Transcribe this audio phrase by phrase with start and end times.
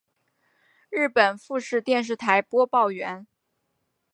[0.89, 3.27] 日本富士电视台播报员。